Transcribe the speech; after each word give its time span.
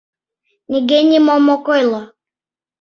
Нигӧ 0.71 0.99
нимом 1.09 1.45
ок 1.55 1.65
ойло. 1.75 2.01